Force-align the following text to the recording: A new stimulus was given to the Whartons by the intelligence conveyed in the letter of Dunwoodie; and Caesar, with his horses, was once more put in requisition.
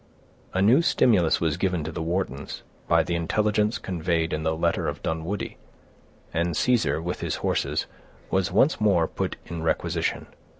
A 0.55 0.63
new 0.63 0.81
stimulus 0.81 1.39
was 1.39 1.57
given 1.61 1.83
to 1.83 1.91
the 1.91 2.01
Whartons 2.01 2.63
by 2.87 3.03
the 3.03 3.13
intelligence 3.13 3.77
conveyed 3.77 4.33
in 4.33 4.41
the 4.41 4.57
letter 4.57 4.87
of 4.87 5.03
Dunwoodie; 5.03 5.57
and 6.33 6.57
Caesar, 6.57 6.99
with 6.99 7.19
his 7.21 7.35
horses, 7.45 7.85
was 8.31 8.51
once 8.51 8.81
more 8.81 9.07
put 9.07 9.35
in 9.45 9.61
requisition. 9.61 10.25